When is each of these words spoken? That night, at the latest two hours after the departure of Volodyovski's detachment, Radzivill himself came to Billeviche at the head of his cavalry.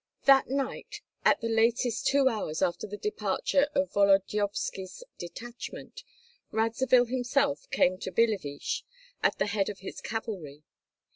That 0.25 0.49
night, 0.49 1.01
at 1.23 1.41
the 1.41 1.47
latest 1.47 2.07
two 2.07 2.27
hours 2.27 2.63
after 2.63 2.87
the 2.87 2.97
departure 2.97 3.67
of 3.75 3.91
Volodyovski's 3.91 5.03
detachment, 5.19 6.03
Radzivill 6.51 7.05
himself 7.05 7.69
came 7.69 7.99
to 7.99 8.11
Billeviche 8.11 8.81
at 9.21 9.37
the 9.37 9.45
head 9.45 9.69
of 9.69 9.81
his 9.81 10.01
cavalry. 10.01 10.63